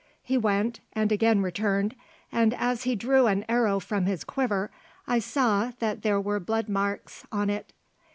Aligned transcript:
He 0.23 0.35
went 0.35 0.79
and 0.93 1.11
again 1.11 1.43
returned, 1.43 1.93
and 2.31 2.55
as 2.55 2.85
he 2.85 2.95
drew 2.95 3.27
an 3.27 3.45
arrow 3.47 3.79
from 3.79 4.07
his 4.07 4.23
quiver, 4.23 4.71
I 5.05 5.19
saw 5.19 5.73
that 5.77 6.01
there 6.01 6.19
were 6.19 6.39
blood 6.39 6.67
marks 6.67 7.23
on 7.31 7.51
it. 7.51 7.71